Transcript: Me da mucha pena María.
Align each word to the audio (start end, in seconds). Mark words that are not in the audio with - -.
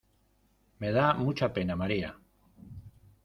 Me 0.79 0.91
da 0.91 1.13
mucha 1.13 1.53
pena 1.53 1.75
María. 1.81 2.17